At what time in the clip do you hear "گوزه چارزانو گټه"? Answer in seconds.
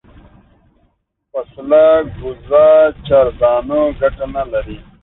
2.21-4.25